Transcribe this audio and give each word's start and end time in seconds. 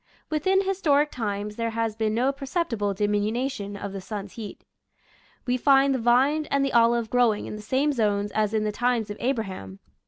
Within 0.31 0.63
historic 0.63 1.11
times 1.11 1.57
there 1.57 1.69
has 1.69 1.95
been 1.95 2.15
no 2.15 2.31
perceptible 2.31 2.95
diminu 2.95 3.51
tion 3.51 3.77
of 3.77 3.93
the 3.93 4.01
sun's 4.01 4.33
heat. 4.33 4.65
We 5.45 5.57
find 5.57 5.93
the 5.93 5.99
vine 5.99 6.47
and 6.47 6.65
the 6.65 6.73
olive 6.73 7.11
growing 7.11 7.45
in 7.45 7.55
the 7.55 7.61
same 7.61 7.93
zones 7.93 8.31
as 8.31 8.51
in 8.55 8.63
the 8.63 8.71
times 8.71 9.11
of 9.11 9.17
Abraham. 9.19 9.77